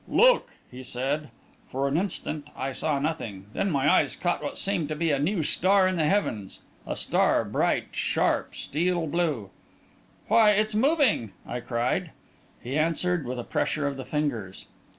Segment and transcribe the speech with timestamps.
[0.09, 1.29] "Look!" he said.
[1.69, 5.19] For an instant, I saw nothing; then my eyes caught what seemed to be a
[5.19, 9.51] new star in the heavens; a star bright, sharp, steel blue
[10.27, 12.09] "Why, it's moving!" I cried.
[12.63, 14.65] He answered with a pressure of the fingers.